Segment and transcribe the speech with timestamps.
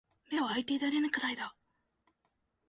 [0.31, 1.55] 眼を開いていられぬくらいだ